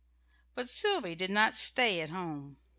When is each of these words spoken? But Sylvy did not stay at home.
But 0.55 0.67
Sylvy 0.67 1.13
did 1.13 1.29
not 1.29 1.55
stay 1.55 2.01
at 2.01 2.09
home. 2.09 2.57